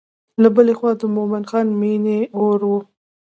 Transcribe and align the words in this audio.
له 0.41 0.49
بلې 0.55 0.73
خوا 0.79 0.91
د 0.99 1.03
مومن 1.15 1.43
خان 1.49 1.67
مینې 1.81 2.19
اور 2.41 2.59
و. 2.69 2.71